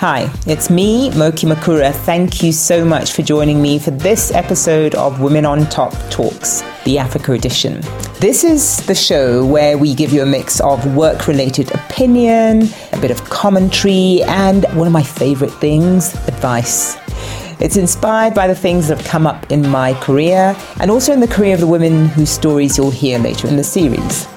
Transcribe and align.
Hi, 0.00 0.32
it's 0.46 0.70
me, 0.70 1.10
Moky 1.16 1.48
Makura. 1.48 1.92
Thank 1.92 2.40
you 2.40 2.52
so 2.52 2.84
much 2.84 3.12
for 3.12 3.22
joining 3.22 3.60
me 3.60 3.80
for 3.80 3.90
this 3.90 4.30
episode 4.30 4.94
of 4.94 5.20
Women 5.20 5.44
on 5.44 5.66
Top 5.70 5.92
Talks, 6.08 6.62
the 6.84 6.98
Africa 6.98 7.32
edition. 7.32 7.80
This 8.20 8.44
is 8.44 8.76
the 8.86 8.94
show 8.94 9.44
where 9.44 9.76
we 9.76 9.96
give 9.96 10.12
you 10.12 10.22
a 10.22 10.24
mix 10.24 10.60
of 10.60 10.94
work 10.94 11.26
related 11.26 11.74
opinion, 11.74 12.68
a 12.92 13.00
bit 13.00 13.10
of 13.10 13.24
commentary, 13.24 14.22
and 14.22 14.66
one 14.76 14.86
of 14.86 14.92
my 14.92 15.02
favorite 15.02 15.50
things, 15.54 16.14
advice. 16.28 16.96
It's 17.58 17.76
inspired 17.76 18.34
by 18.34 18.46
the 18.46 18.54
things 18.54 18.86
that 18.86 18.98
have 18.98 19.06
come 19.08 19.26
up 19.26 19.50
in 19.50 19.68
my 19.68 19.94
career 19.94 20.56
and 20.78 20.92
also 20.92 21.12
in 21.12 21.18
the 21.18 21.26
career 21.26 21.54
of 21.54 21.60
the 21.60 21.66
women 21.66 22.06
whose 22.06 22.30
stories 22.30 22.78
you'll 22.78 22.92
hear 22.92 23.18
later 23.18 23.48
in 23.48 23.56
the 23.56 23.64
series. 23.64 24.28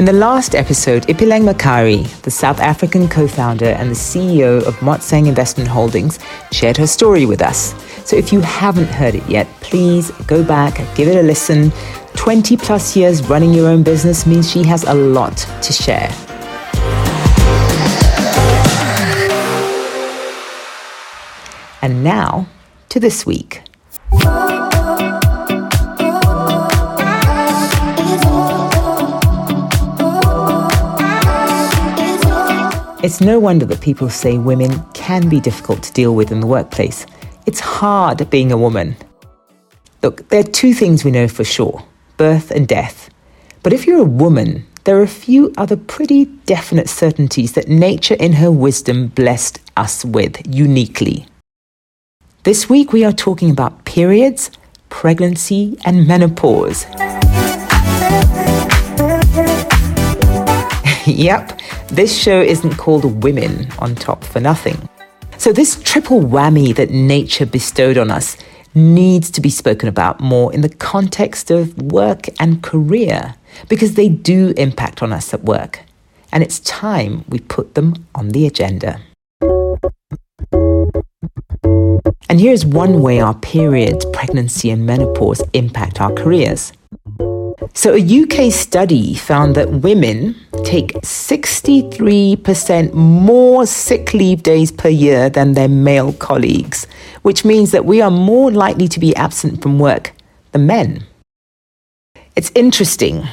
In 0.00 0.06
the 0.06 0.14
last 0.14 0.54
episode, 0.54 1.02
Ipeleng 1.08 1.44
Mkhari, 1.46 2.08
the 2.22 2.30
South 2.30 2.58
African 2.58 3.06
co 3.06 3.28
founder 3.28 3.66
and 3.66 3.90
the 3.90 3.94
CEO 3.94 4.66
of 4.66 4.74
Motseng 4.76 5.28
Investment 5.28 5.68
Holdings, 5.68 6.18
shared 6.50 6.78
her 6.78 6.86
story 6.86 7.26
with 7.26 7.42
us. 7.42 7.74
So 8.08 8.16
if 8.16 8.32
you 8.32 8.40
haven't 8.40 8.86
heard 8.86 9.14
it 9.14 9.28
yet, 9.28 9.46
please 9.60 10.10
go 10.26 10.42
back, 10.42 10.76
give 10.96 11.06
it 11.06 11.18
a 11.18 11.22
listen. 11.22 11.70
20 12.16 12.56
plus 12.56 12.96
years 12.96 13.22
running 13.28 13.52
your 13.52 13.68
own 13.68 13.82
business 13.82 14.24
means 14.24 14.50
she 14.50 14.62
has 14.62 14.84
a 14.84 14.94
lot 14.94 15.36
to 15.36 15.70
share. 15.70 16.08
And 21.82 22.02
now 22.02 22.46
to 22.88 23.00
this 23.00 23.26
week. 23.26 23.60
It's 33.10 33.20
no 33.20 33.40
wonder 33.40 33.66
that 33.66 33.80
people 33.80 34.08
say 34.08 34.38
women 34.38 34.84
can 34.94 35.28
be 35.28 35.40
difficult 35.40 35.82
to 35.82 35.92
deal 35.92 36.14
with 36.14 36.30
in 36.30 36.38
the 36.38 36.46
workplace. 36.46 37.06
It's 37.44 37.58
hard 37.58 38.30
being 38.30 38.52
a 38.52 38.56
woman. 38.56 38.94
Look, 40.00 40.28
there 40.28 40.38
are 40.38 40.44
two 40.44 40.72
things 40.72 41.04
we 41.04 41.10
know 41.10 41.26
for 41.26 41.42
sure 41.42 41.84
birth 42.18 42.52
and 42.52 42.68
death. 42.68 43.10
But 43.64 43.72
if 43.72 43.84
you're 43.84 44.02
a 44.02 44.04
woman, 44.04 44.64
there 44.84 44.96
are 44.96 45.02
a 45.02 45.08
few 45.08 45.52
other 45.56 45.76
pretty 45.76 46.26
definite 46.46 46.88
certainties 46.88 47.54
that 47.54 47.66
nature, 47.66 48.14
in 48.14 48.34
her 48.34 48.52
wisdom, 48.52 49.08
blessed 49.08 49.58
us 49.76 50.04
with 50.04 50.40
uniquely. 50.46 51.26
This 52.44 52.70
week, 52.70 52.92
we 52.92 53.04
are 53.04 53.10
talking 53.10 53.50
about 53.50 53.84
periods, 53.84 54.52
pregnancy, 54.88 55.76
and 55.84 56.06
menopause. 56.06 56.84
yep, 61.06 61.60
this 61.90 62.16
show 62.16 62.40
isn't 62.40 62.76
called 62.76 63.22
Women 63.22 63.68
on 63.78 63.94
Top 63.94 64.24
for 64.24 64.40
nothing. 64.40 64.88
So, 65.38 65.52
this 65.52 65.82
triple 65.82 66.20
whammy 66.20 66.74
that 66.76 66.90
nature 66.90 67.46
bestowed 67.46 67.98
on 67.98 68.10
us 68.10 68.36
needs 68.74 69.30
to 69.32 69.40
be 69.40 69.50
spoken 69.50 69.88
about 69.88 70.20
more 70.20 70.52
in 70.52 70.60
the 70.60 70.68
context 70.68 71.50
of 71.50 71.76
work 71.82 72.26
and 72.38 72.62
career 72.62 73.34
because 73.68 73.94
they 73.94 74.08
do 74.08 74.54
impact 74.56 75.02
on 75.02 75.12
us 75.12 75.34
at 75.34 75.42
work. 75.42 75.80
And 76.32 76.42
it's 76.44 76.60
time 76.60 77.24
we 77.28 77.40
put 77.40 77.74
them 77.74 78.06
on 78.14 78.28
the 78.28 78.46
agenda. 78.46 79.00
And 82.28 82.40
here's 82.40 82.64
one 82.64 83.02
way 83.02 83.18
our 83.18 83.34
periods, 83.34 84.04
pregnancy, 84.12 84.70
and 84.70 84.86
menopause 84.86 85.42
impact 85.52 86.00
our 86.00 86.12
careers. 86.12 86.72
So, 87.74 87.94
a 87.94 88.00
UK 88.00 88.50
study 88.52 89.14
found 89.14 89.54
that 89.54 89.70
women 89.70 90.34
take 90.64 90.92
63% 91.02 92.94
more 92.94 93.66
sick 93.66 94.14
leave 94.14 94.42
days 94.42 94.72
per 94.72 94.88
year 94.88 95.28
than 95.28 95.52
their 95.52 95.68
male 95.68 96.12
colleagues, 96.14 96.86
which 97.22 97.44
means 97.44 97.70
that 97.72 97.84
we 97.84 98.00
are 98.00 98.10
more 98.10 98.50
likely 98.50 98.88
to 98.88 98.98
be 98.98 99.14
absent 99.14 99.62
from 99.62 99.78
work 99.78 100.12
than 100.52 100.66
men. 100.66 101.04
It's 102.34 102.50
interesting 102.54 103.28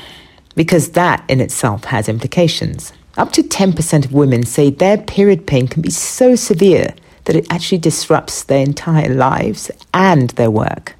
because 0.55 0.89
that 0.91 1.23
in 1.29 1.39
itself 1.39 1.85
has 1.85 2.09
implications. 2.09 2.91
Up 3.17 3.31
to 3.31 3.41
10% 3.43 4.05
of 4.05 4.13
women 4.13 4.43
say 4.43 4.69
their 4.69 4.97
period 4.97 5.47
pain 5.47 5.67
can 5.67 5.81
be 5.81 5.89
so 5.89 6.35
severe 6.35 6.93
that 7.25 7.35
it 7.35 7.47
actually 7.49 7.77
disrupts 7.77 8.43
their 8.43 8.63
entire 8.63 9.13
lives 9.13 9.71
and 9.93 10.31
their 10.31 10.51
work. 10.51 10.96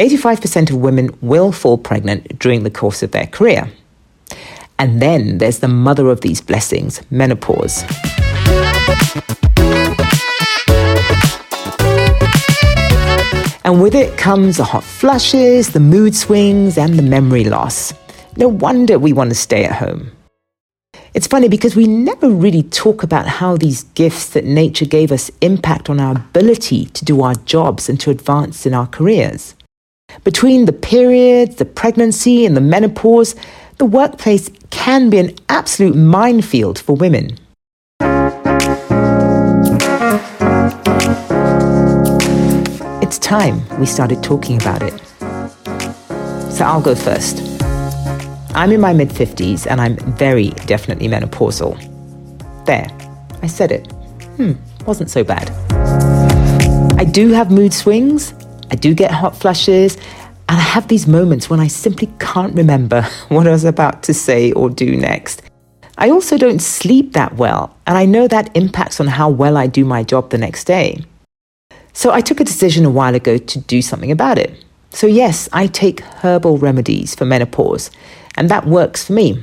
85% 0.00 0.70
of 0.70 0.76
women 0.76 1.10
will 1.20 1.52
fall 1.52 1.76
pregnant 1.76 2.38
during 2.38 2.62
the 2.62 2.70
course 2.70 3.02
of 3.02 3.10
their 3.10 3.26
career. 3.26 3.70
And 4.78 5.02
then 5.02 5.36
there's 5.36 5.58
the 5.58 5.68
mother 5.68 6.08
of 6.08 6.22
these 6.22 6.40
blessings, 6.40 7.02
menopause. 7.10 7.84
And 13.62 13.82
with 13.82 13.94
it 13.94 14.16
comes 14.16 14.56
the 14.56 14.64
hot 14.64 14.84
flushes, 14.84 15.74
the 15.74 15.80
mood 15.80 16.16
swings, 16.16 16.78
and 16.78 16.98
the 16.98 17.02
memory 17.02 17.44
loss. 17.44 17.92
No 18.38 18.48
wonder 18.48 18.98
we 18.98 19.12
want 19.12 19.28
to 19.28 19.36
stay 19.36 19.66
at 19.66 19.76
home. 19.76 20.12
It's 21.12 21.26
funny 21.26 21.50
because 21.50 21.76
we 21.76 21.86
never 21.86 22.30
really 22.30 22.62
talk 22.62 23.02
about 23.02 23.26
how 23.26 23.58
these 23.58 23.82
gifts 23.82 24.30
that 24.30 24.46
nature 24.46 24.86
gave 24.86 25.12
us 25.12 25.30
impact 25.42 25.90
on 25.90 26.00
our 26.00 26.12
ability 26.12 26.86
to 26.86 27.04
do 27.04 27.20
our 27.20 27.34
jobs 27.34 27.90
and 27.90 28.00
to 28.00 28.10
advance 28.10 28.64
in 28.64 28.72
our 28.72 28.86
careers. 28.86 29.54
Between 30.24 30.66
the 30.66 30.72
period, 30.72 31.58
the 31.58 31.64
pregnancy, 31.64 32.44
and 32.46 32.56
the 32.56 32.60
menopause, 32.60 33.34
the 33.78 33.86
workplace 33.86 34.50
can 34.70 35.10
be 35.10 35.18
an 35.18 35.34
absolute 35.48 35.96
minefield 35.96 36.78
for 36.78 36.94
women. 36.94 37.38
It's 43.02 43.18
time 43.18 43.66
we 43.78 43.86
started 43.86 44.22
talking 44.22 44.60
about 44.60 44.82
it. 44.82 44.92
So 46.52 46.64
I'll 46.64 46.82
go 46.82 46.94
first. 46.94 47.40
I'm 48.54 48.72
in 48.72 48.80
my 48.80 48.92
mid 48.92 49.08
50s 49.08 49.66
and 49.66 49.80
I'm 49.80 49.96
very 50.16 50.50
definitely 50.66 51.08
menopausal. 51.08 51.76
There, 52.66 52.86
I 53.42 53.46
said 53.46 53.72
it. 53.72 53.90
Hmm, 54.36 54.52
wasn't 54.86 55.10
so 55.10 55.24
bad. 55.24 55.50
I 56.98 57.04
do 57.04 57.30
have 57.30 57.50
mood 57.50 57.72
swings, 57.72 58.34
I 58.70 58.76
do 58.76 58.94
get 58.94 59.10
hot 59.10 59.36
flushes, 59.36 59.96
and 60.48 60.58
I 60.58 60.62
have 60.62 60.88
these 60.88 61.06
moments 61.06 61.50
when 61.50 61.60
I 61.60 61.66
simply 61.66 62.08
can't 62.18 62.54
remember 62.54 63.02
what 63.28 63.46
I 63.46 63.50
was 63.50 63.64
about 63.64 64.02
to 64.04 64.14
say 64.14 64.52
or 64.52 64.70
do 64.70 64.96
next. 64.96 65.42
I 65.98 66.10
also 66.10 66.38
don't 66.38 66.60
sleep 66.60 67.12
that 67.12 67.36
well, 67.36 67.76
and 67.86 67.98
I 67.98 68.06
know 68.06 68.26
that 68.28 68.56
impacts 68.56 69.00
on 69.00 69.06
how 69.06 69.28
well 69.28 69.56
I 69.56 69.66
do 69.66 69.84
my 69.84 70.02
job 70.02 70.30
the 70.30 70.38
next 70.38 70.64
day. 70.64 71.04
So 71.92 72.10
I 72.12 72.20
took 72.20 72.40
a 72.40 72.44
decision 72.44 72.84
a 72.84 72.90
while 72.90 73.14
ago 73.14 73.36
to 73.36 73.58
do 73.58 73.82
something 73.82 74.10
about 74.10 74.38
it. 74.38 74.64
So, 74.92 75.06
yes, 75.06 75.48
I 75.52 75.66
take 75.66 76.00
herbal 76.00 76.58
remedies 76.58 77.14
for 77.14 77.24
menopause, 77.24 77.90
and 78.36 78.48
that 78.48 78.66
works 78.66 79.04
for 79.04 79.12
me. 79.12 79.42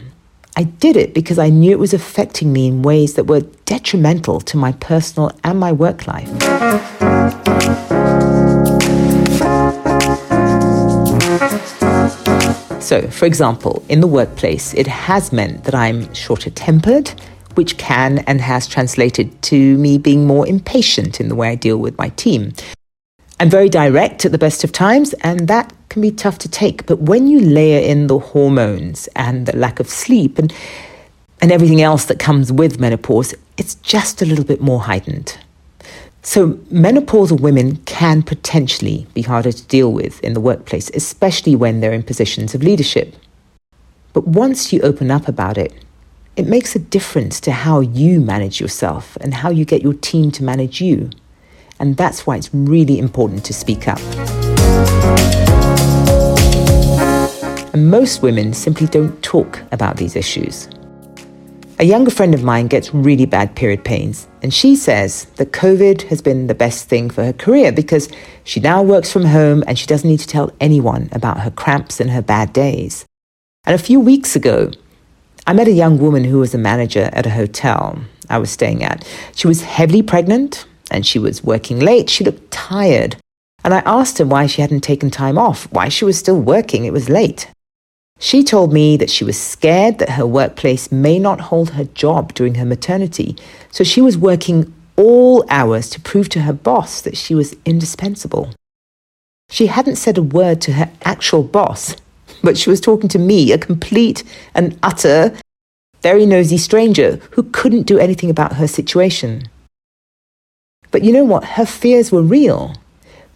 I 0.55 0.63
did 0.63 0.97
it 0.97 1.13
because 1.13 1.37
I 1.37 1.49
knew 1.49 1.71
it 1.71 1.79
was 1.79 1.93
affecting 1.93 2.51
me 2.51 2.67
in 2.67 2.81
ways 2.81 3.13
that 3.13 3.25
were 3.25 3.41
detrimental 3.65 4.41
to 4.41 4.57
my 4.57 4.71
personal 4.71 5.31
and 5.43 5.59
my 5.59 5.71
work 5.71 6.07
life. 6.07 6.27
So, 12.87 13.05
for 13.09 13.25
example, 13.25 13.83
in 13.89 13.99
the 13.99 14.07
workplace, 14.07 14.73
it 14.73 14.87
has 14.87 15.33
meant 15.33 15.65
that 15.65 15.75
I'm 15.75 16.13
shorter 16.13 16.49
tempered, 16.49 17.09
which 17.55 17.77
can 17.77 18.19
and 18.19 18.39
has 18.39 18.65
translated 18.65 19.41
to 19.41 19.77
me 19.77 19.97
being 19.97 20.25
more 20.25 20.47
impatient 20.47 21.19
in 21.19 21.27
the 21.27 21.35
way 21.35 21.49
I 21.49 21.55
deal 21.55 21.75
with 21.75 21.97
my 21.97 22.07
team. 22.23 22.53
I'm 23.41 23.49
very 23.49 23.67
direct 23.67 24.23
at 24.23 24.31
the 24.31 24.37
best 24.37 24.63
of 24.63 24.71
times, 24.71 25.11
and 25.15 25.49
that 25.49 25.73
can 25.89 26.01
be 26.01 26.11
tough 26.11 26.37
to 26.37 26.47
take. 26.47 26.85
But 26.85 26.99
when 26.99 27.27
you 27.27 27.41
layer 27.41 27.81
in 27.81 28.07
the 28.07 28.19
hormones 28.19 29.07
and 29.17 29.47
the 29.47 29.57
lack 29.57 29.81
of 29.81 29.89
sleep 29.89 30.39
and, 30.39 30.53
and 31.41 31.51
everything 31.51 31.81
else 31.81 32.05
that 32.05 32.19
comes 32.19 32.53
with 32.53 32.79
menopause, 32.79 33.35
it's 33.57 33.75
just 33.75 34.21
a 34.21 34.25
little 34.25 34.45
bit 34.45 34.61
more 34.61 34.79
heightened. 34.79 35.37
So, 36.27 36.55
menopausal 36.69 37.39
women 37.39 37.77
can 37.85 38.21
potentially 38.21 39.07
be 39.13 39.21
harder 39.21 39.53
to 39.53 39.67
deal 39.67 39.93
with 39.93 40.21
in 40.21 40.33
the 40.33 40.41
workplace, 40.41 40.91
especially 40.93 41.55
when 41.55 41.79
they're 41.79 41.93
in 41.93 42.03
positions 42.03 42.53
of 42.53 42.61
leadership. 42.61 43.15
But 44.11 44.27
once 44.27 44.73
you 44.73 44.81
open 44.81 45.09
up 45.09 45.29
about 45.29 45.57
it, 45.57 45.73
it 46.35 46.45
makes 46.45 46.75
a 46.75 46.79
difference 46.79 47.39
to 47.39 47.53
how 47.53 47.79
you 47.79 48.19
manage 48.19 48.59
yourself 48.59 49.15
and 49.21 49.35
how 49.35 49.51
you 49.51 49.63
get 49.63 49.83
your 49.83 49.93
team 49.93 50.29
to 50.31 50.43
manage 50.43 50.81
you. 50.81 51.11
And 51.79 51.95
that's 51.95 52.27
why 52.27 52.35
it's 52.35 52.53
really 52.53 52.99
important 52.99 53.45
to 53.45 53.53
speak 53.53 53.87
up. 53.87 54.01
And 57.73 57.89
most 57.89 58.21
women 58.21 58.51
simply 58.51 58.87
don't 58.87 59.23
talk 59.23 59.63
about 59.71 59.95
these 59.95 60.17
issues. 60.17 60.67
A 61.79 61.83
younger 61.83 62.09
friend 62.09 62.33
of 62.33 62.43
mine 62.43 62.65
gets 62.65 62.91
really 62.91 63.27
bad 63.27 63.55
period 63.55 63.85
pains, 63.85 64.27
and 64.41 64.51
she 64.51 64.75
says 64.75 65.25
that 65.35 65.51
COVID 65.51 66.01
has 66.03 66.23
been 66.23 66.47
the 66.47 66.55
best 66.55 66.89
thing 66.89 67.07
for 67.11 67.23
her 67.23 67.33
career 67.33 67.71
because 67.71 68.09
she 68.43 68.59
now 68.59 68.81
works 68.81 69.11
from 69.11 69.25
home 69.25 69.63
and 69.67 69.77
she 69.77 69.85
doesn't 69.85 70.09
need 70.09 70.19
to 70.21 70.27
tell 70.27 70.51
anyone 70.59 71.07
about 71.11 71.41
her 71.41 71.51
cramps 71.51 71.99
and 71.99 72.09
her 72.09 72.21
bad 72.23 72.51
days. 72.51 73.05
And 73.63 73.75
a 73.75 73.83
few 73.83 73.99
weeks 73.99 74.35
ago, 74.35 74.71
I 75.45 75.53
met 75.53 75.67
a 75.67 75.71
young 75.71 75.99
woman 75.99 76.23
who 76.23 76.39
was 76.39 76.55
a 76.55 76.57
manager 76.57 77.11
at 77.13 77.27
a 77.27 77.31
hotel, 77.31 77.99
I 78.27 78.39
was 78.39 78.49
staying 78.49 78.83
at. 78.83 79.07
She 79.35 79.45
was 79.45 79.61
heavily 79.61 80.01
pregnant 80.01 80.65
and 80.89 81.05
she 81.05 81.19
was 81.19 81.43
working 81.43 81.79
late. 81.79 82.09
She 82.09 82.23
looked 82.23 82.49
tired. 82.49 83.17
And 83.63 83.73
I 83.73 83.79
asked 83.85 84.17
her 84.17 84.25
why 84.25 84.47
she 84.47 84.61
hadn't 84.61 84.81
taken 84.81 85.11
time 85.11 85.37
off, 85.37 85.71
why 85.71 85.89
she 85.89 86.05
was 86.05 86.17
still 86.17 86.41
working. 86.41 86.85
It 86.85 86.93
was 86.93 87.07
late. 87.07 87.51
She 88.19 88.43
told 88.43 88.73
me 88.73 88.97
that 88.97 89.11
she 89.11 89.23
was 89.23 89.39
scared 89.39 89.99
that 89.99 90.11
her 90.11 90.25
workplace 90.25 90.91
may 90.91 91.19
not 91.19 91.39
hold 91.39 91.71
her 91.71 91.83
job 91.85 92.33
during 92.33 92.55
her 92.55 92.65
maternity, 92.65 93.35
so 93.71 93.83
she 93.83 94.01
was 94.01 94.17
working 94.17 94.73
all 94.95 95.45
hours 95.49 95.89
to 95.91 96.01
prove 96.01 96.27
to 96.29 96.41
her 96.41 96.53
boss 96.53 97.01
that 97.01 97.15
she 97.15 97.35
was 97.35 97.55
indispensable. 97.65 98.53
She 99.49 99.67
hadn't 99.67 99.97
said 99.97 100.17
a 100.17 100.23
word 100.23 100.61
to 100.61 100.73
her 100.73 100.91
actual 101.05 101.43
boss, 101.43 101.95
but 102.43 102.57
she 102.57 102.69
was 102.69 102.81
talking 102.81 103.07
to 103.09 103.19
me, 103.19 103.51
a 103.51 103.57
complete 103.57 104.23
and 104.55 104.77
utter, 104.81 105.37
very 106.01 106.25
nosy 106.25 106.57
stranger 106.57 107.19
who 107.31 107.43
couldn't 107.43 107.83
do 107.83 107.99
anything 107.99 108.29
about 108.29 108.53
her 108.53 108.67
situation. 108.67 109.43
But 110.89 111.03
you 111.03 111.13
know 111.13 111.23
what? 111.23 111.43
Her 111.43 111.65
fears 111.65 112.11
were 112.11 112.23
real 112.23 112.75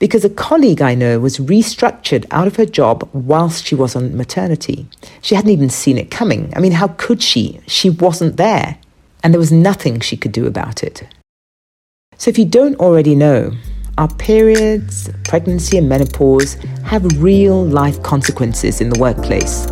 because 0.01 0.25
a 0.25 0.31
colleague 0.31 0.81
I 0.81 0.95
know 0.95 1.19
was 1.19 1.37
restructured 1.37 2.25
out 2.31 2.47
of 2.47 2.55
her 2.55 2.65
job 2.65 3.07
whilst 3.13 3.67
she 3.67 3.75
was 3.75 3.95
on 3.95 4.17
maternity. 4.17 4.87
She 5.21 5.35
hadn't 5.35 5.51
even 5.51 5.69
seen 5.69 5.99
it 5.99 6.09
coming. 6.09 6.51
I 6.55 6.59
mean, 6.59 6.71
how 6.71 6.87
could 6.87 7.21
she? 7.21 7.61
She 7.67 7.91
wasn't 7.91 8.37
there, 8.37 8.79
and 9.23 9.31
there 9.31 9.39
was 9.39 9.51
nothing 9.51 9.99
she 9.99 10.17
could 10.17 10.31
do 10.31 10.47
about 10.47 10.81
it. 10.81 11.07
So, 12.17 12.29
if 12.31 12.39
you 12.39 12.45
don't 12.45 12.79
already 12.79 13.13
know, 13.13 13.51
our 13.99 14.07
periods, 14.15 15.07
pregnancy, 15.25 15.77
and 15.77 15.87
menopause 15.87 16.55
have 16.83 17.05
real 17.21 17.63
life 17.63 18.01
consequences 18.01 18.81
in 18.81 18.89
the 18.89 18.99
workplace. 18.99 19.67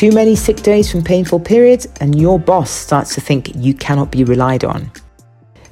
Too 0.00 0.12
many 0.12 0.34
sick 0.34 0.62
days 0.62 0.90
from 0.90 1.04
painful 1.04 1.40
periods, 1.40 1.86
and 2.00 2.18
your 2.18 2.38
boss 2.38 2.70
starts 2.70 3.14
to 3.16 3.20
think 3.20 3.54
you 3.54 3.74
cannot 3.74 4.10
be 4.10 4.24
relied 4.24 4.64
on. 4.64 4.90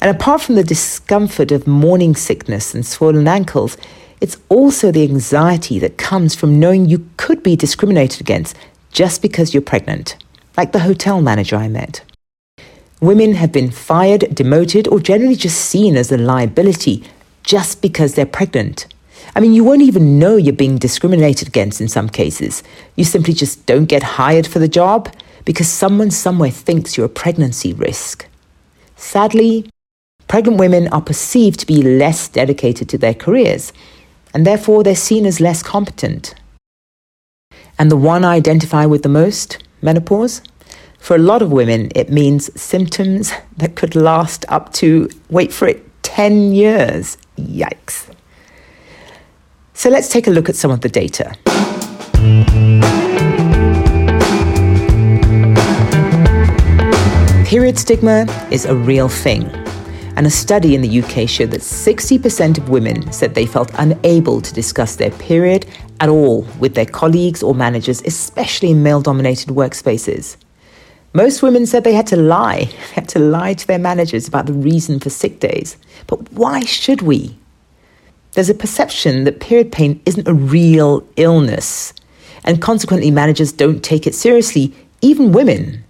And 0.03 0.15
apart 0.15 0.43
from 0.43 0.55
the 0.55 0.63
discomfort 0.63 1.51
of 1.51 1.67
morning 1.67 2.15
sickness 2.15 2.75
and 2.75 2.85
swollen 2.85 3.27
ankles, 3.27 3.79
it's 4.21 4.37
also 4.51 4.93
the 4.93 5.03
anxiety 5.03 5.79
that 5.79 5.97
comes 5.97 6.35
from 6.35 6.61
knowing 6.61 6.85
you 6.85 7.09
could 7.17 7.43
be 7.43 7.57
discriminated 7.57 8.21
against 8.21 8.55
just 8.93 9.23
because 9.23 9.55
you're 9.55 9.63
pregnant, 9.63 10.19
like 10.59 10.73
the 10.73 10.81
hotel 10.81 11.23
manager 11.23 11.57
I 11.57 11.69
met. 11.69 12.03
Women 13.01 13.33
have 13.33 13.51
been 13.51 13.71
fired, 13.71 14.35
demoted, 14.35 14.87
or 14.89 15.01
generally 15.01 15.37
just 15.37 15.59
seen 15.59 15.97
as 15.97 16.13
a 16.13 16.19
liability 16.19 17.03
just 17.45 17.81
because 17.81 18.13
they're 18.13 18.27
pregnant. 18.27 18.89
I 19.35 19.41
mean, 19.41 19.53
you 19.55 19.65
won't 19.65 19.83
even 19.83 20.19
know 20.19 20.37
you're 20.37 20.53
being 20.53 20.79
discriminated 20.79 21.49
against 21.49 21.81
in 21.81 21.89
some 21.89 22.09
cases. 22.09 22.63
You 22.97 23.05
simply 23.05 23.35
just 23.35 23.67
don't 23.67 23.87
get 23.87 24.03
hired 24.03 24.47
for 24.47 24.59
the 24.59 24.69
job 24.69 25.15
because 25.45 25.69
someone 25.69 26.11
somewhere 26.11 26.51
thinks 26.51 26.97
you're 26.97 27.07
a 27.07 27.11
pregnancy 27.11 27.73
risk. 27.73 28.27
Sadly, 28.97 29.71
pregnant 30.27 30.59
women 30.59 30.89
are 30.89 31.01
perceived 31.01 31.61
to 31.61 31.67
be 31.67 31.83
less 31.83 32.29
dedicated 32.29 32.89
to 32.91 32.99
their 32.99 33.15
careers, 33.15 33.73
and 34.35 34.47
therefore 34.47 34.83
they're 34.83 34.97
seen 34.97 35.25
as 35.25 35.41
less 35.41 35.63
competent. 35.63 36.35
And 37.79 37.91
the 37.91 37.97
one 37.97 38.25
I 38.25 38.35
identify 38.35 38.87
with 38.87 39.03
the 39.03 39.09
most, 39.09 39.59
menopause, 39.81 40.43
for 40.99 41.15
a 41.15 41.21
lot 41.21 41.43
of 41.43 41.53
women, 41.53 41.91
it 41.95 42.11
means 42.11 42.51
symptoms 42.61 43.33
that 43.57 43.77
could 43.77 43.95
last 43.95 44.45
up 44.49 44.73
to, 44.75 45.09
wait 45.31 45.53
for 45.53 45.69
it, 45.69 45.85
10 46.03 46.53
years. 46.53 47.17
Yikes. 47.39 48.13
So 49.79 49.91
let's 49.91 50.09
take 50.09 50.27
a 50.27 50.31
look 50.31 50.49
at 50.49 50.57
some 50.57 50.73
of 50.73 50.81
the 50.81 50.89
data. 50.89 51.37
Period 57.47 57.79
stigma 57.79 58.27
is 58.51 58.65
a 58.65 58.75
real 58.75 59.09
thing. 59.09 59.45
And 60.17 60.27
a 60.27 60.31
study 60.31 60.75
in 60.75 60.81
the 60.81 61.01
UK 61.01 61.29
showed 61.29 61.53
that 61.53 61.61
60% 61.61 62.59
of 62.59 62.69
women 62.71 63.13
said 63.13 63.37
they 63.37 63.47
felt 63.47 63.71
unable 63.75 64.41
to 64.41 64.53
discuss 64.53 64.97
their 64.97 65.13
period 65.13 65.65
at 66.01 66.09
all 66.09 66.45
with 66.59 66.75
their 66.75 66.85
colleagues 66.85 67.41
or 67.41 67.55
managers, 67.55 68.03
especially 68.03 68.73
in 68.73 68.83
male 68.83 69.01
dominated 69.01 69.51
workspaces. 69.51 70.37
Most 71.13 71.41
women 71.41 71.67
said 71.67 71.85
they 71.85 71.95
had 71.95 72.09
to 72.09 72.17
lie, 72.17 72.65
they 72.65 72.73
had 72.95 73.09
to 73.11 73.21
lie 73.21 73.55
to 73.55 73.67
their 73.69 73.79
managers 73.79 74.27
about 74.27 74.47
the 74.47 74.55
reason 74.55 74.99
for 74.99 75.09
sick 75.09 75.39
days. 75.39 75.77
But 76.09 76.33
why 76.33 76.65
should 76.65 77.03
we? 77.03 77.38
There's 78.33 78.51
a 78.51 78.55
perception 78.55 79.25
that 79.25 79.41
period 79.41 79.73
pain 79.73 80.01
isn't 80.07 80.29
a 80.29 80.35
real 80.35 81.07
illness, 81.17 81.93
and 82.45 82.63
consequently, 82.63 83.11
managers 83.11 83.53
don't 83.53 83.83
take 83.83 84.07
it 84.07 84.15
seriously, 84.15 84.75
even 85.01 85.33
women. 85.33 85.85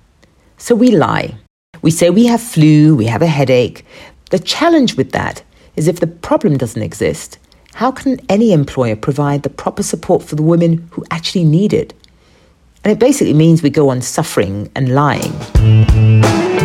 So 0.56 0.74
we 0.74 0.90
lie. 0.90 1.36
We 1.82 1.90
say 1.90 2.10
we 2.10 2.26
have 2.26 2.42
flu, 2.42 2.96
we 2.96 3.06
have 3.06 3.22
a 3.22 3.26
headache. 3.26 3.84
The 4.30 4.38
challenge 4.38 4.96
with 4.96 5.12
that 5.12 5.42
is 5.76 5.86
if 5.86 6.00
the 6.00 6.06
problem 6.06 6.56
doesn't 6.56 6.82
exist, 6.82 7.38
how 7.74 7.92
can 7.92 8.20
any 8.28 8.52
employer 8.52 8.96
provide 8.96 9.44
the 9.44 9.50
proper 9.50 9.84
support 9.84 10.24
for 10.24 10.34
the 10.34 10.42
women 10.42 10.88
who 10.90 11.04
actually 11.10 11.44
need 11.44 11.72
it? 11.72 11.94
And 12.82 12.92
it 12.92 12.98
basically 12.98 13.34
means 13.34 13.62
we 13.62 13.70
go 13.70 13.88
on 13.88 14.02
suffering 14.02 14.70
and 14.74 14.94
lying. 14.94 16.57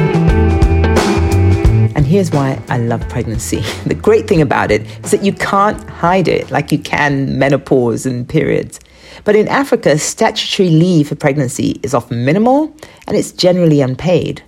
And 2.03 2.11
here's 2.11 2.31
why 2.31 2.61
I 2.67 2.79
love 2.79 3.07
pregnancy. 3.07 3.63
The 3.85 3.95
great 3.95 4.27
thing 4.27 4.41
about 4.41 4.71
it 4.71 4.81
is 5.05 5.11
that 5.11 5.23
you 5.23 5.31
can't 5.31 5.81
hide 5.89 6.27
it 6.27 6.51
like 6.51 6.69
you 6.69 6.77
can 6.77 7.39
menopause 7.39 8.05
and 8.05 8.27
periods. 8.27 8.81
But 9.23 9.37
in 9.37 9.47
Africa, 9.47 9.97
statutory 9.97 10.69
leave 10.69 11.07
for 11.07 11.15
pregnancy 11.15 11.79
is 11.81 11.93
often 11.93 12.25
minimal 12.25 12.75
and 13.07 13.15
it's 13.15 13.31
generally 13.31 13.79
unpaid. 13.79 14.43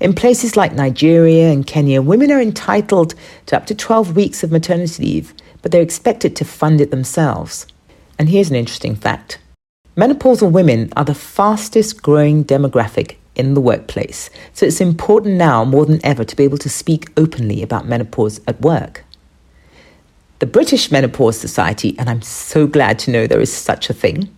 In 0.00 0.14
places 0.14 0.56
like 0.56 0.72
Nigeria 0.72 1.52
and 1.52 1.66
Kenya, 1.66 2.00
women 2.00 2.32
are 2.32 2.40
entitled 2.40 3.14
to 3.48 3.56
up 3.58 3.66
to 3.66 3.74
12 3.74 4.16
weeks 4.16 4.42
of 4.42 4.50
maternity 4.50 5.04
leave, 5.04 5.34
but 5.60 5.72
they're 5.72 5.82
expected 5.82 6.34
to 6.36 6.46
fund 6.46 6.80
it 6.80 6.90
themselves. 6.90 7.66
And 8.18 8.30
here's 8.30 8.48
an 8.48 8.56
interesting 8.56 8.96
fact 8.96 9.36
menopausal 9.94 10.50
women 10.50 10.90
are 10.96 11.04
the 11.04 11.14
fastest 11.14 12.00
growing 12.00 12.46
demographic 12.46 13.16
in 13.36 13.54
the 13.54 13.60
workplace. 13.60 14.30
So 14.52 14.66
it's 14.66 14.80
important 14.80 15.36
now 15.36 15.64
more 15.64 15.86
than 15.86 16.04
ever 16.04 16.24
to 16.24 16.36
be 16.36 16.44
able 16.44 16.58
to 16.58 16.68
speak 16.68 17.10
openly 17.16 17.62
about 17.62 17.86
menopause 17.86 18.40
at 18.46 18.60
work. 18.60 19.04
The 20.40 20.46
British 20.46 20.90
Menopause 20.90 21.38
Society, 21.38 21.96
and 21.98 22.10
I'm 22.10 22.22
so 22.22 22.66
glad 22.66 22.98
to 23.00 23.10
know 23.10 23.26
there 23.26 23.40
is 23.40 23.52
such 23.52 23.88
a 23.88 23.94
thing, 23.94 24.34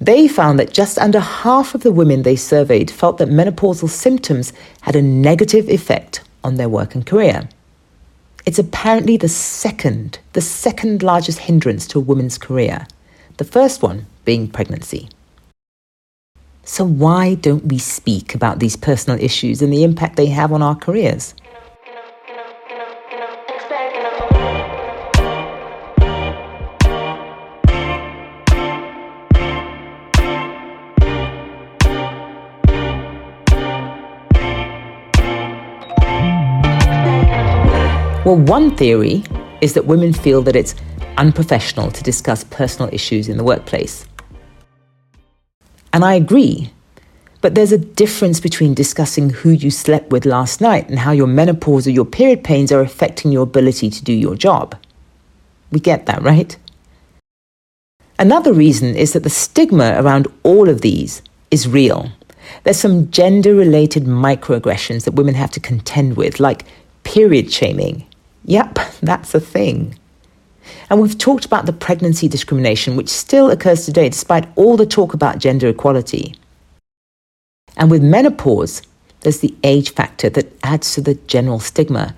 they 0.00 0.28
found 0.28 0.58
that 0.58 0.72
just 0.72 0.98
under 0.98 1.20
half 1.20 1.74
of 1.74 1.82
the 1.82 1.92
women 1.92 2.22
they 2.22 2.36
surveyed 2.36 2.90
felt 2.90 3.18
that 3.18 3.28
menopausal 3.28 3.88
symptoms 3.88 4.52
had 4.82 4.94
a 4.94 5.02
negative 5.02 5.68
effect 5.68 6.22
on 6.44 6.56
their 6.56 6.68
work 6.68 6.94
and 6.94 7.04
career. 7.04 7.48
It's 8.46 8.58
apparently 8.58 9.16
the 9.16 9.28
second, 9.28 10.18
the 10.32 10.40
second 10.40 11.02
largest 11.02 11.40
hindrance 11.40 11.86
to 11.88 11.98
a 11.98 12.02
woman's 12.02 12.38
career, 12.38 12.86
the 13.36 13.44
first 13.44 13.82
one 13.82 14.06
being 14.24 14.48
pregnancy. 14.48 15.08
So, 16.70 16.84
why 16.84 17.34
don't 17.36 17.64
we 17.64 17.78
speak 17.78 18.34
about 18.34 18.58
these 18.58 18.76
personal 18.76 19.18
issues 19.18 19.62
and 19.62 19.72
the 19.72 19.82
impact 19.84 20.16
they 20.16 20.26
have 20.26 20.52
on 20.52 20.60
our 20.60 20.76
careers? 20.76 21.34
Well, 38.26 38.36
one 38.36 38.76
theory 38.76 39.24
is 39.62 39.72
that 39.72 39.86
women 39.86 40.12
feel 40.12 40.42
that 40.42 40.54
it's 40.54 40.74
unprofessional 41.16 41.90
to 41.92 42.02
discuss 42.02 42.44
personal 42.44 42.92
issues 42.92 43.30
in 43.30 43.38
the 43.38 43.42
workplace. 43.42 44.04
And 45.98 46.04
I 46.04 46.14
agree. 46.14 46.70
But 47.40 47.56
there's 47.56 47.72
a 47.72 47.76
difference 47.76 48.38
between 48.38 48.72
discussing 48.72 49.30
who 49.30 49.50
you 49.50 49.68
slept 49.68 50.12
with 50.12 50.24
last 50.24 50.60
night 50.60 50.88
and 50.88 51.00
how 51.00 51.10
your 51.10 51.26
menopause 51.26 51.88
or 51.88 51.90
your 51.90 52.04
period 52.04 52.44
pains 52.44 52.70
are 52.70 52.80
affecting 52.80 53.32
your 53.32 53.42
ability 53.42 53.90
to 53.90 54.04
do 54.04 54.12
your 54.12 54.36
job. 54.36 54.76
We 55.72 55.80
get 55.80 56.06
that, 56.06 56.22
right? 56.22 56.56
Another 58.16 58.52
reason 58.52 58.94
is 58.94 59.12
that 59.12 59.24
the 59.24 59.28
stigma 59.28 60.00
around 60.00 60.28
all 60.44 60.68
of 60.68 60.82
these 60.82 61.20
is 61.50 61.66
real. 61.66 62.12
There's 62.62 62.78
some 62.78 63.10
gender 63.10 63.56
related 63.56 64.04
microaggressions 64.04 65.02
that 65.02 65.14
women 65.14 65.34
have 65.34 65.50
to 65.50 65.58
contend 65.58 66.16
with, 66.16 66.38
like 66.38 66.64
period 67.02 67.52
shaming. 67.52 68.06
Yep, 68.44 68.78
that's 69.02 69.34
a 69.34 69.40
thing. 69.40 69.97
And 70.90 71.00
we've 71.00 71.18
talked 71.18 71.44
about 71.44 71.66
the 71.66 71.72
pregnancy 71.72 72.28
discrimination, 72.28 72.96
which 72.96 73.08
still 73.08 73.50
occurs 73.50 73.84
today 73.84 74.08
despite 74.08 74.48
all 74.56 74.76
the 74.76 74.86
talk 74.86 75.14
about 75.14 75.38
gender 75.38 75.68
equality. 75.68 76.34
And 77.76 77.90
with 77.90 78.02
menopause, 78.02 78.82
there's 79.20 79.40
the 79.40 79.54
age 79.62 79.92
factor 79.92 80.28
that 80.30 80.52
adds 80.62 80.94
to 80.94 81.00
the 81.00 81.14
general 81.14 81.60
stigma. 81.60 82.14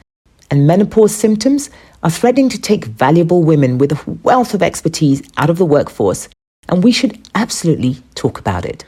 And 0.50 0.66
menopause 0.66 1.14
symptoms 1.14 1.70
are 2.02 2.10
threatening 2.10 2.48
to 2.48 2.60
take 2.60 2.86
valuable 2.86 3.42
women 3.42 3.78
with 3.78 3.92
a 3.92 4.10
wealth 4.22 4.54
of 4.54 4.62
expertise 4.62 5.22
out 5.36 5.50
of 5.50 5.58
the 5.58 5.66
workforce, 5.66 6.28
and 6.68 6.82
we 6.82 6.92
should 6.92 7.18
absolutely 7.34 8.02
talk 8.14 8.38
about 8.38 8.64
it. 8.64 8.84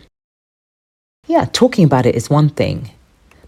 Yeah, 1.28 1.46
talking 1.52 1.84
about 1.84 2.06
it 2.06 2.14
is 2.14 2.28
one 2.28 2.48
thing, 2.48 2.90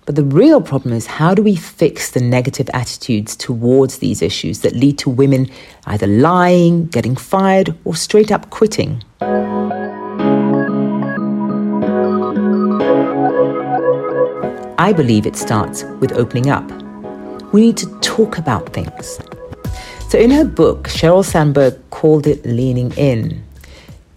but 0.06 0.16
the 0.16 0.24
real 0.24 0.60
problem 0.60 0.92
is 0.92 1.06
how 1.06 1.34
do 1.34 1.42
we 1.42 1.56
fix 1.56 2.10
the 2.10 2.20
negative 2.20 2.68
attitudes 2.74 3.34
towards 3.34 3.98
these 3.98 4.20
issues 4.20 4.60
that 4.60 4.74
lead 4.74 4.98
to 4.98 5.08
women 5.08 5.50
either 5.86 6.06
lying, 6.06 6.86
getting 6.86 7.16
fired, 7.16 7.74
or 7.84 7.96
straight 7.96 8.30
up 8.30 8.50
quitting? 8.50 9.02
I 14.76 14.92
believe 14.92 15.24
it 15.24 15.36
starts 15.36 15.84
with 16.00 16.12
opening 16.12 16.50
up. 16.50 16.70
We 17.54 17.62
need 17.62 17.78
to 17.78 18.00
talk 18.00 18.36
about 18.36 18.74
things. 18.74 19.18
So, 20.10 20.18
in 20.18 20.30
her 20.30 20.44
book, 20.44 20.88
Sheryl 20.88 21.24
Sandberg 21.24 21.78
called 21.90 22.26
it 22.26 22.44
leaning 22.44 22.92
in. 22.92 23.42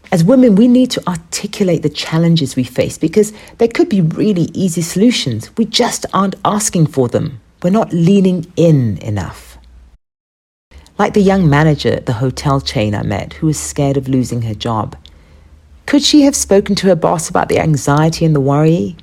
As 0.09 0.23
women, 0.23 0.55
we 0.55 0.67
need 0.67 0.89
to 0.91 1.07
articulate 1.07 1.81
the 1.81 1.89
challenges 1.89 2.55
we 2.55 2.63
face 2.63 2.97
because 2.97 3.33
there 3.57 3.67
could 3.67 3.89
be 3.89 4.01
really 4.01 4.49
easy 4.53 4.81
solutions. 4.81 5.49
We 5.57 5.65
just 5.65 6.05
aren't 6.13 6.35
asking 6.45 6.87
for 6.87 7.09
them. 7.09 7.41
We're 7.61 7.71
not 7.71 7.91
leaning 7.91 8.51
in 8.55 8.97
enough. 8.99 9.57
Like 10.97 11.13
the 11.13 11.21
young 11.21 11.49
manager 11.49 11.89
at 11.89 12.05
the 12.05 12.13
hotel 12.13 12.61
chain 12.61 12.95
I 12.95 13.03
met 13.03 13.33
who 13.33 13.47
was 13.47 13.59
scared 13.59 13.97
of 13.97 14.07
losing 14.07 14.43
her 14.43 14.55
job. 14.55 14.95
Could 15.85 16.03
she 16.03 16.21
have 16.21 16.35
spoken 16.35 16.75
to 16.75 16.87
her 16.87 16.95
boss 16.95 17.29
about 17.29 17.49
the 17.49 17.59
anxiety 17.59 18.25
and 18.25 18.35
the 18.35 18.41
worry? 18.41 18.95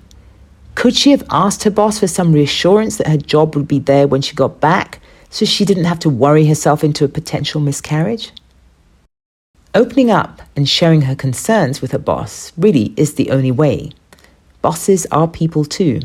Could 0.74 0.96
she 0.96 1.10
have 1.10 1.24
asked 1.30 1.64
her 1.64 1.70
boss 1.70 1.98
for 1.98 2.06
some 2.06 2.32
reassurance 2.32 2.96
that 2.96 3.06
her 3.06 3.16
job 3.16 3.54
would 3.54 3.68
be 3.68 3.78
there 3.78 4.08
when 4.08 4.22
she 4.22 4.34
got 4.34 4.60
back 4.60 5.00
so 5.30 5.44
she 5.44 5.64
didn't 5.64 5.84
have 5.84 5.98
to 6.00 6.10
worry 6.10 6.46
herself 6.46 6.82
into 6.82 7.04
a 7.04 7.08
potential 7.08 7.60
miscarriage? 7.60 8.32
Opening 9.76 10.08
up 10.08 10.40
and 10.54 10.68
sharing 10.68 11.02
her 11.02 11.16
concerns 11.16 11.82
with 11.82 11.90
her 11.90 11.98
boss 11.98 12.52
really 12.56 12.94
is 12.96 13.14
the 13.14 13.32
only 13.32 13.50
way. 13.50 13.90
Bosses 14.62 15.04
are 15.10 15.26
people 15.26 15.64
too. 15.64 16.00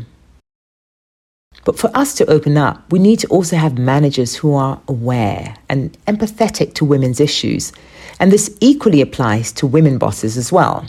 But 1.64 1.78
for 1.78 1.88
us 1.96 2.14
to 2.14 2.28
open 2.28 2.56
up, 2.56 2.90
we 2.90 2.98
need 2.98 3.20
to 3.20 3.28
also 3.28 3.56
have 3.56 3.78
managers 3.78 4.34
who 4.34 4.54
are 4.54 4.80
aware 4.88 5.54
and 5.68 5.96
empathetic 6.08 6.74
to 6.74 6.84
women's 6.84 7.20
issues. 7.20 7.72
And 8.18 8.32
this 8.32 8.56
equally 8.60 9.00
applies 9.00 9.52
to 9.52 9.68
women 9.68 9.98
bosses 9.98 10.36
as 10.36 10.50
well. 10.50 10.86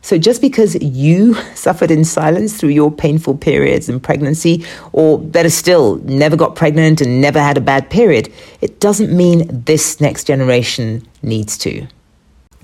So 0.00 0.16
just 0.16 0.40
because 0.40 0.76
you 0.76 1.34
suffered 1.54 1.90
in 1.90 2.06
silence 2.06 2.56
through 2.56 2.70
your 2.70 2.90
painful 2.90 3.36
periods 3.36 3.90
and 3.90 4.02
pregnancy, 4.02 4.64
or 4.92 5.18
better 5.18 5.50
still, 5.50 5.96
never 6.04 6.36
got 6.36 6.56
pregnant 6.56 7.02
and 7.02 7.20
never 7.20 7.38
had 7.38 7.58
a 7.58 7.60
bad 7.60 7.90
period, 7.90 8.32
it 8.62 8.80
doesn't 8.80 9.14
mean 9.14 9.46
this 9.66 10.00
next 10.00 10.24
generation 10.24 11.06
needs 11.22 11.58
to. 11.58 11.86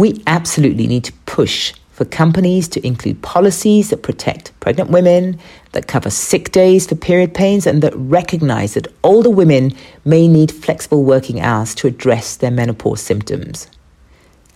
We 0.01 0.23
absolutely 0.27 0.87
need 0.87 1.05
to 1.05 1.13
push 1.27 1.75
for 1.93 2.07
companies 2.07 2.69
to 2.69 2.87
include 2.87 3.21
policies 3.21 3.91
that 3.91 4.03
protect 4.03 4.59
pregnant 4.59 4.89
women, 4.89 5.39
that 5.73 5.89
cover 5.89 6.09
sick 6.09 6.53
days 6.53 6.87
for 6.87 6.95
period 6.95 7.35
pains, 7.35 7.67
and 7.67 7.83
that 7.83 7.93
recognize 7.95 8.73
that 8.73 8.89
older 9.05 9.29
women 9.29 9.75
may 10.07 10.27
need 10.27 10.51
flexible 10.51 11.05
working 11.05 11.43
hours 11.43 11.75
to 11.75 11.87
address 11.87 12.37
their 12.37 12.51
menopause 12.51 13.03
symptoms. 13.03 13.69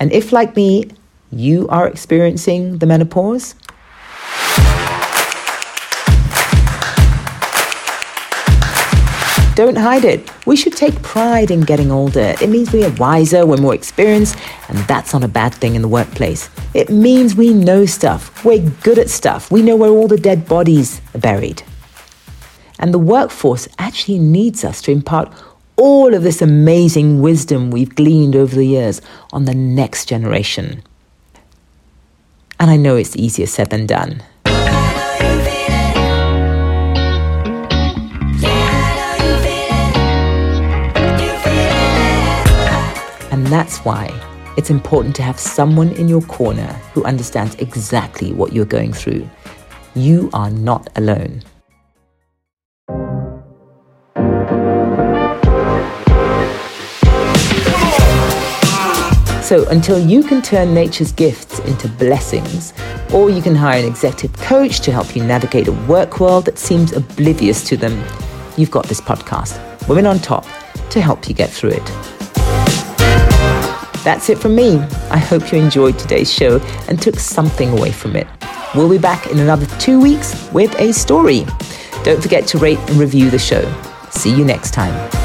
And 0.00 0.10
if, 0.14 0.32
like 0.32 0.56
me, 0.56 0.90
you 1.30 1.68
are 1.68 1.86
experiencing 1.86 2.78
the 2.78 2.86
menopause, 2.86 3.54
Don't 9.54 9.76
hide 9.76 10.04
it. 10.04 10.28
We 10.46 10.56
should 10.56 10.72
take 10.72 11.00
pride 11.02 11.52
in 11.52 11.60
getting 11.60 11.92
older. 11.92 12.34
It 12.42 12.48
means 12.48 12.72
we 12.72 12.84
are 12.84 12.90
wiser, 12.94 13.46
we're 13.46 13.58
more 13.58 13.74
experienced, 13.74 14.36
and 14.68 14.78
that's 14.88 15.12
not 15.12 15.22
a 15.22 15.28
bad 15.28 15.54
thing 15.54 15.76
in 15.76 15.82
the 15.82 15.86
workplace. 15.86 16.50
It 16.74 16.90
means 16.90 17.36
we 17.36 17.54
know 17.54 17.86
stuff, 17.86 18.44
we're 18.44 18.68
good 18.82 18.98
at 18.98 19.08
stuff, 19.08 19.52
we 19.52 19.62
know 19.62 19.76
where 19.76 19.90
all 19.90 20.08
the 20.08 20.16
dead 20.16 20.48
bodies 20.48 21.00
are 21.14 21.20
buried. 21.20 21.62
And 22.80 22.92
the 22.92 22.98
workforce 22.98 23.68
actually 23.78 24.18
needs 24.18 24.64
us 24.64 24.82
to 24.82 24.90
impart 24.90 25.32
all 25.76 26.14
of 26.14 26.24
this 26.24 26.42
amazing 26.42 27.20
wisdom 27.20 27.70
we've 27.70 27.94
gleaned 27.94 28.34
over 28.34 28.56
the 28.56 28.66
years 28.66 29.00
on 29.32 29.44
the 29.44 29.54
next 29.54 30.06
generation. 30.06 30.82
And 32.58 32.72
I 32.72 32.76
know 32.76 32.96
it's 32.96 33.16
easier 33.16 33.46
said 33.46 33.70
than 33.70 33.86
done. 33.86 34.20
And 43.44 43.52
that's 43.52 43.80
why 43.80 44.08
it's 44.56 44.70
important 44.70 45.14
to 45.16 45.22
have 45.22 45.38
someone 45.38 45.90
in 45.96 46.08
your 46.08 46.22
corner 46.22 46.72
who 46.94 47.04
understands 47.04 47.54
exactly 47.56 48.32
what 48.32 48.54
you're 48.54 48.64
going 48.64 48.94
through. 48.94 49.28
You 49.94 50.30
are 50.32 50.48
not 50.48 50.88
alone. 50.96 51.42
So, 59.42 59.68
until 59.68 59.98
you 59.98 60.22
can 60.22 60.40
turn 60.40 60.72
nature's 60.72 61.12
gifts 61.12 61.58
into 61.58 61.86
blessings, 61.86 62.72
or 63.12 63.28
you 63.28 63.42
can 63.42 63.54
hire 63.54 63.78
an 63.78 63.84
executive 63.84 64.34
coach 64.38 64.80
to 64.80 64.90
help 64.90 65.14
you 65.14 65.22
navigate 65.22 65.68
a 65.68 65.72
work 65.86 66.18
world 66.18 66.46
that 66.46 66.58
seems 66.58 66.94
oblivious 66.94 67.62
to 67.68 67.76
them, 67.76 68.02
you've 68.56 68.70
got 68.70 68.86
this 68.86 69.02
podcast, 69.02 69.60
Women 69.86 70.06
on 70.06 70.18
Top, 70.18 70.46
to 70.88 71.02
help 71.02 71.28
you 71.28 71.34
get 71.34 71.50
through 71.50 71.72
it. 71.72 72.13
That's 74.04 74.28
it 74.28 74.38
from 74.38 74.54
me. 74.54 74.78
I 75.10 75.16
hope 75.16 75.50
you 75.50 75.58
enjoyed 75.58 75.98
today's 75.98 76.32
show 76.32 76.58
and 76.88 77.00
took 77.00 77.16
something 77.18 77.70
away 77.70 77.90
from 77.90 78.16
it. 78.16 78.26
We'll 78.74 78.90
be 78.90 78.98
back 78.98 79.26
in 79.28 79.38
another 79.38 79.66
two 79.78 79.98
weeks 79.98 80.50
with 80.52 80.78
a 80.78 80.92
story. 80.92 81.46
Don't 82.02 82.22
forget 82.22 82.46
to 82.48 82.58
rate 82.58 82.78
and 82.90 82.98
review 82.98 83.30
the 83.30 83.38
show. 83.38 83.64
See 84.10 84.34
you 84.34 84.44
next 84.44 84.72
time. 84.72 85.23